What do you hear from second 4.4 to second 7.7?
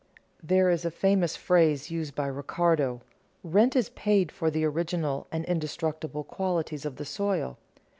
the original and indestructible qualities of the soil."